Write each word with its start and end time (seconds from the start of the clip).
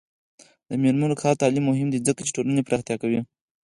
د 0.69 0.71
میرمنو 0.81 1.19
کار 1.21 1.31
او 1.35 1.41
تعلیم 1.41 1.63
مهم 1.69 1.87
دی 1.91 1.99
ځکه 2.07 2.21
چې 2.25 2.35
ټولنې 2.35 2.65
پراختیا 2.67 2.95
کوي. 3.01 3.19